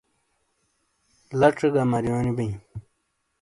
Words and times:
لاژے 1.39 1.69
گہ 1.73 1.83
ماریونئ 1.91 2.31
بئے 2.37 2.49